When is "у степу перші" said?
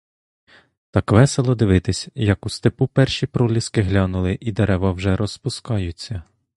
2.45-3.27